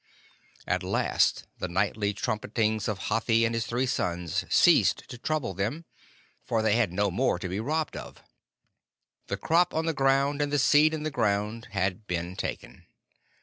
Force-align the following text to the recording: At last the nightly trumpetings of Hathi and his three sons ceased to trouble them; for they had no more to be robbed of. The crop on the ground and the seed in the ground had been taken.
At 0.65 0.81
last 0.81 1.45
the 1.59 1.67
nightly 1.67 2.11
trumpetings 2.11 2.87
of 2.87 2.97
Hathi 2.97 3.45
and 3.45 3.53
his 3.53 3.67
three 3.67 3.85
sons 3.85 4.45
ceased 4.49 5.07
to 5.09 5.17
trouble 5.19 5.53
them; 5.53 5.85
for 6.43 6.63
they 6.63 6.75
had 6.75 6.91
no 6.91 7.11
more 7.11 7.37
to 7.37 7.47
be 7.47 7.59
robbed 7.59 7.95
of. 7.95 8.19
The 9.27 9.37
crop 9.37 9.75
on 9.75 9.85
the 9.85 9.93
ground 9.93 10.41
and 10.41 10.51
the 10.51 10.57
seed 10.57 10.95
in 10.95 11.03
the 11.03 11.11
ground 11.11 11.67
had 11.73 12.07
been 12.07 12.35
taken. 12.35 12.87